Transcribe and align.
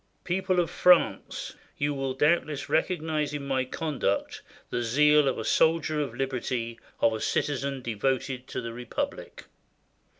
"People 0.23 0.59
of 0.59 0.71
France, 0.71 1.53
you 1.77 1.93
will 1.93 2.15
doubtless 2.15 2.67
recognize 2.69 3.35
in 3.35 3.45
my 3.45 3.63
conduct 3.65 4.41
the 4.71 4.81
zeal 4.81 5.27
of 5.27 5.37
a 5.37 5.43
soldier 5.45 6.01
of 6.01 6.15
liberty, 6.15 6.79
of 7.01 7.13
a 7.13 7.19
citizen 7.21 7.83
devoted 7.83 8.47
to 8.47 8.61
the 8.61 8.73
Republic." 8.73 9.45